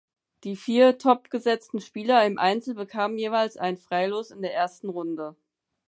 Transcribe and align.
Die 0.45 0.55
vier 0.55 0.97
topgesetzten 0.97 1.79
Spieler 1.79 2.25
im 2.25 2.39
Einzel 2.39 2.73
bekamen 2.73 3.19
jeweils 3.19 3.55
ein 3.55 3.77
Freilos 3.77 4.31
in 4.31 4.41
der 4.41 4.51
ersten 4.51 4.89
Runde. 4.89 5.35